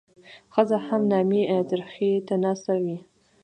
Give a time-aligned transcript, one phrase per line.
[0.53, 2.97] ښځه هم نامي ترخي ته ناسته وي.